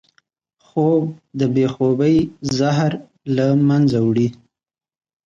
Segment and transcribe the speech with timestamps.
[0.65, 1.03] خوب
[1.39, 2.17] د بې خوبۍ
[2.57, 2.91] زهر
[3.35, 4.27] له منځه وړي